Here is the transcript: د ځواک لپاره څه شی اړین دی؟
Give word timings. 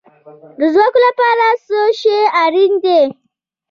د 0.59 0.61
ځواک 0.73 0.95
لپاره 1.05 1.45
څه 1.65 1.79
شی 1.99 2.19
اړین 2.43 2.73
دی؟ 2.83 3.01